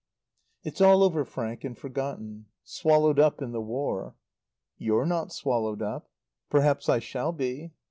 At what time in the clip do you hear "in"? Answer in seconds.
3.39-3.51